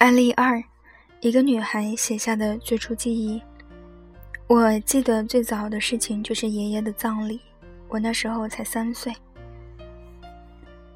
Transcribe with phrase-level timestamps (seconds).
[0.00, 0.58] 案例二：
[1.20, 3.38] 一个女孩写下的最初记忆。
[4.46, 7.38] 我记得最早的事情就是爷爷的葬礼，
[7.86, 9.12] 我那时候才三岁。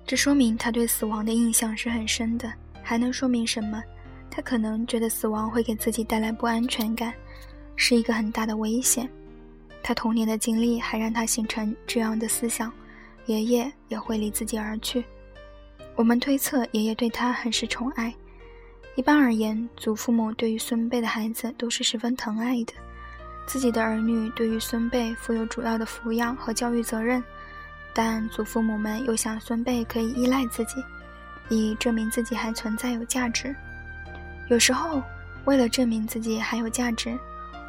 [0.07, 2.51] 这说明他对死亡的印象是很深的。
[2.83, 3.83] 还能说明什么？
[4.31, 7.13] 他可能觉得死亡会给自己带来不安全感，
[7.77, 9.07] 是一个很大的危险。
[9.83, 12.73] 他童年的经历还让他形成这样的思想：
[13.27, 15.05] 爷爷也会离自己而去。
[15.95, 18.15] 我们推测，爷爷对他很是宠爱。
[18.97, 22.73] 一般而言，祖父母对于孙辈的孩子都是十分疼爱的。
[23.47, 27.23] 自己的儿女对于孙辈负有主要的抚养和教育责任，
[27.93, 30.83] 但祖父母们又想孙辈可以依赖自己。
[31.51, 33.55] 以证明自己还存在有价值。
[34.49, 35.03] 有时候，
[35.45, 37.19] 为了证明自己还有价值，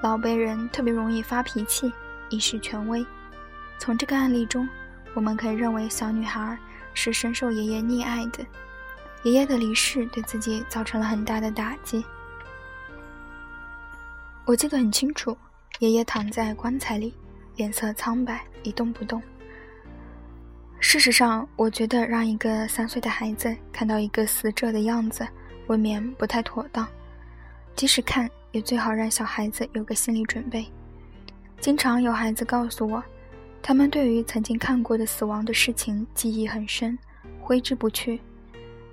[0.02, 1.92] 老辈人特别容易发脾气，
[2.30, 3.06] 以示权威。
[3.78, 4.66] 从这个案例中，
[5.14, 6.58] 我们可以认为小女孩
[6.94, 8.46] 是深受爷爷溺爱的。
[9.26, 12.06] 爷爷的离世对自己造成了很大的打击。
[14.46, 15.36] 我记得很清楚，
[15.80, 17.12] 爷爷躺在棺材里，
[17.56, 19.20] 脸色苍白，一动不动。
[20.80, 25.28] 事实上，我觉得让一个三岁的孩子看到一个死者的样子，
[25.66, 26.88] 未免不太妥当。
[27.76, 30.68] 即使看，也最好让小孩子有个心理准备。
[31.60, 33.04] 经常有孩子告诉我，
[33.60, 36.96] 他们对于曾经看过的死亡的事情记忆很深，
[37.42, 38.22] 挥之不去。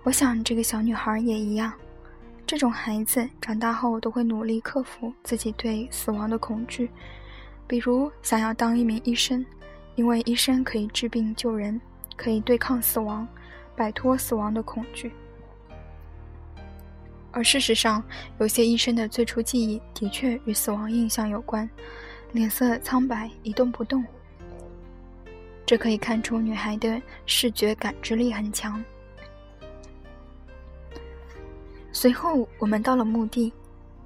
[0.02, 1.72] 我想这个小女孩也一样。
[2.46, 6.90] 这种孩子长大后都会努力克服自己对死亡的恐惧，
[7.66, 9.44] 比如想要当一名医生，
[9.94, 11.80] 因为医生可以治病救人。
[12.14, 13.26] 可以对抗死亡，
[13.74, 15.10] 摆脱死亡的恐惧。
[17.32, 18.04] 而事实上，
[18.38, 21.68] 有些医生的最初记忆的确与死亡印象有关，
[22.30, 24.04] 脸色苍白，一动不动。
[25.66, 28.84] 这可以看出女孩的视觉感知力很强。
[31.92, 33.52] 随后，我们到了墓地，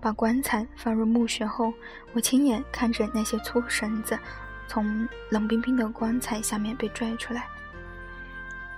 [0.00, 1.72] 把棺材放入墓穴后，
[2.12, 4.18] 我亲眼看着那些粗绳子
[4.66, 7.46] 从冷冰冰的棺材下面被拽出来。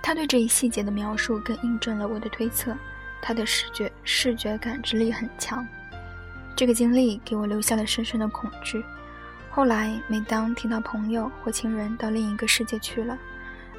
[0.01, 2.75] 他对这一细节的描述更印证了我的推测，
[3.21, 5.67] 他的视觉视觉感知力很强。
[6.55, 8.83] 这个经历给我留下了深深的恐惧。
[9.49, 13.17] 后来，每当听到朋友或亲人到另一个世界去了，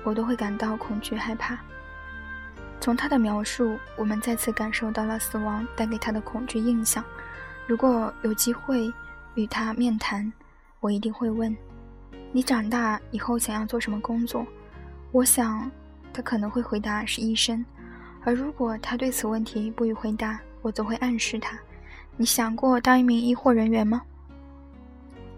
[0.02, 1.56] 我都会感到恐惧害怕。
[2.80, 7.04] 从他的描述，我们再次感受到了死亡带给他的恐惧印象。
[7.66, 8.92] 如果有机会
[9.34, 10.32] 与他面谈，
[10.80, 11.54] 我一定会问
[12.32, 14.46] ：“你长大以后想要做什么工作？”
[15.12, 15.70] 我想。
[16.12, 17.64] 他可能会回答是医生，
[18.24, 21.56] 而如果他对此问题不予回答，我则会暗示他
[22.18, 24.02] ：“你想过当一名医护人员吗？”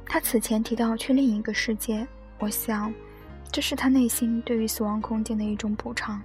[0.09, 2.91] 他此前提到去另一个世界，我想，
[3.51, 6.23] 这是他内心对于死亡空间的一种补偿。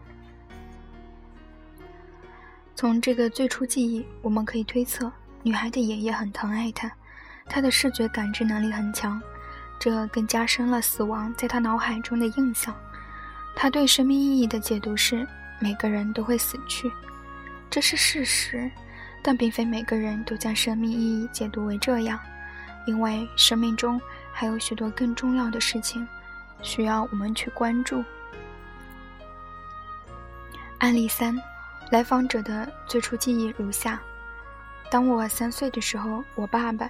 [2.77, 5.11] 从这个最初记忆，我们可以推测，
[5.41, 6.91] 女孩的爷爷很疼爱她，
[7.47, 9.19] 她的视觉感知能力很强，
[9.79, 12.71] 这更加深了死亡在她脑海中的印象。
[13.55, 15.27] 她对生命意义的解读是：
[15.59, 16.91] 每个人都会死去，
[17.67, 18.69] 这是事实，
[19.23, 22.19] 但并非每个人都将生命意义解读为这样，
[22.85, 23.99] 因为生命中
[24.31, 26.07] 还有许多更重要的事情
[26.61, 28.03] 需要我们去关注。
[30.77, 31.35] 案例三，
[31.89, 34.01] 来访者的最初记忆如下：
[34.91, 36.89] 当我三岁的时候，我爸爸，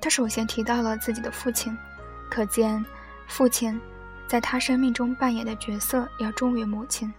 [0.00, 1.76] 他首先提到了自己的父亲，
[2.30, 2.84] 可见
[3.26, 3.80] 父亲。
[4.26, 7.12] 在他生命中扮演的角色要重于母亲。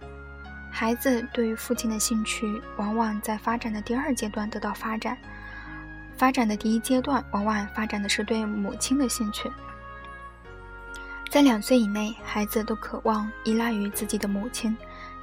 [0.72, 5.14] 孩子对于父亲的兴趣，往往在发展的第二阶段得到发展；
[6.16, 9.50] 发展的第一阶段，往往发展的是对母亲的兴趣。
[11.30, 14.76] 在两岁以内，孩子都渴望依赖于自己的母亲，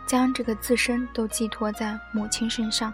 [0.06, 2.94] 将这个自身都寄托在母亲身上。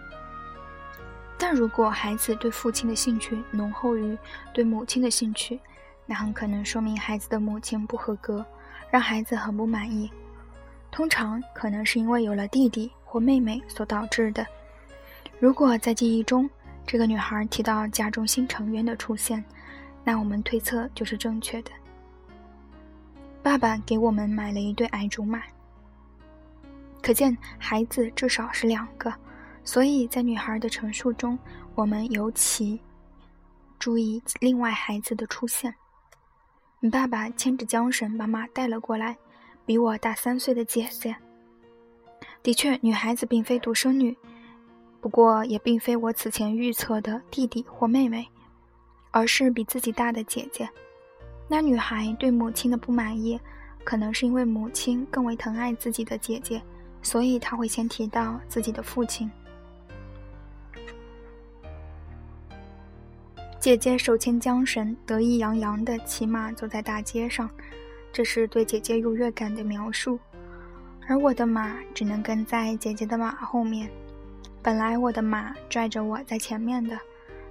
[1.38, 4.16] 但如果孩子对父亲的兴趣浓厚于
[4.52, 5.58] 对母亲的兴趣，
[6.06, 8.44] 那很可能说明孩子的母亲不合格。
[8.90, 10.10] 让孩子很不满意，
[10.90, 14.44] 通常可能是因为有了弟弟或妹妹所导致的。
[15.38, 16.50] 如果在记忆中
[16.84, 19.44] 这个女孩提到家中新成员的出现，
[20.02, 21.70] 那我们推测就是正确的。
[23.44, 25.40] 爸爸给我们买了一对矮竹马，
[27.02, 29.12] 可见孩子至少是两个，
[29.64, 31.38] 所以在女孩的陈述中，
[31.74, 32.80] 我们尤其
[33.78, 35.74] 注意另外孩子的出现。
[36.80, 39.16] 你爸爸牵着缰绳把马带了过来，
[39.66, 41.14] 比我大三岁的姐姐。
[42.42, 44.16] 的确，女孩子并非独生女，
[45.00, 48.26] 不过也并非我此前预测的弟弟或妹妹，
[49.10, 50.68] 而是比自己大的姐姐。
[51.48, 53.38] 那女孩对母亲的不满意，
[53.84, 56.62] 可能是因为母亲更为疼爱自己的姐姐，
[57.02, 59.30] 所以他会先提到自己的父亲。
[63.58, 67.50] 姐姐手牵缰绳，得意洋洋地骑马走在大街上，
[68.10, 70.18] 这是对姐姐优越感的描述。
[71.06, 73.90] 而我的马只能跟在姐姐的马后面。
[74.62, 76.98] 本来我的马拽着我在前面的，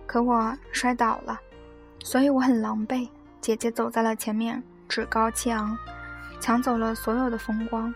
[0.07, 1.39] 可我摔倒了，
[2.03, 3.07] 所以我很狼狈。
[3.41, 5.77] 姐姐走在了前面，趾高气昂，
[6.39, 7.93] 抢走了所有的风光。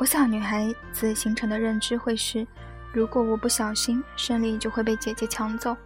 [0.00, 2.46] 我想，女孩子形成的认知会是：
[2.90, 5.76] 如果我不小心，胜利就会被姐姐抢走，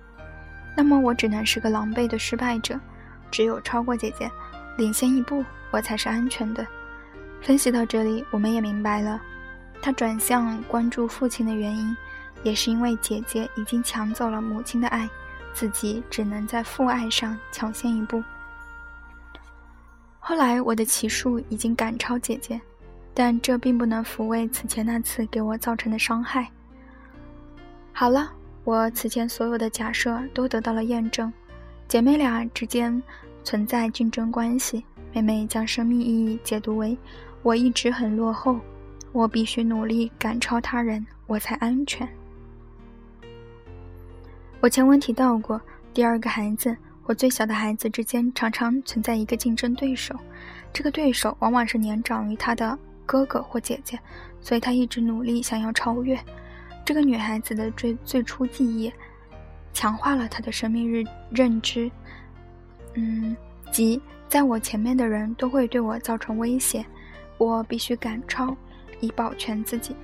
[0.77, 2.79] 那么我只能是个狼狈的失败者。
[3.29, 4.31] 只有超过姐姐，
[4.79, 6.65] 领先一步，我才是安全的。
[7.41, 9.21] 分析到这里，我们也明白了，
[9.83, 11.97] 他转向关注父亲的原因，
[12.45, 15.11] 也是因为姐姐已经抢走了母亲的爱，
[15.53, 18.23] 自己只能在父爱上抢先一步。
[20.21, 22.61] 后来，我的骑术已经赶超姐姐。
[23.15, 26.51] 但这并不能抚慰此前那次给我造成的伤害。
[27.93, 28.33] 好了，
[28.65, 31.33] 我此前所有的假设都得到了验证，
[31.87, 33.01] 姐妹俩之间
[33.45, 34.85] 存在竞争关系。
[35.13, 36.99] 妹妹将生命意义解读为：
[37.43, 38.59] 我一直很落后，
[39.13, 42.09] 我必须努力赶超他人，我才安全。
[44.59, 45.61] 我前文提到过，
[45.93, 50.19] 第二个孩子，我最小的孩子之间常常存在一个竞争对手，
[50.73, 52.77] 这个对手往往是年长于他的。
[53.06, 53.99] 哥哥或姐姐，
[54.41, 56.19] 所以她一直努力想要超越
[56.85, 58.93] 这个女孩子的最最初记忆，
[59.73, 61.91] 强化了她的生命日认知。
[62.95, 63.37] 嗯，
[63.71, 66.85] 即在我前面的人都会对我造成威胁，
[67.39, 68.56] 我必须赶超
[69.01, 69.97] 以保全自己。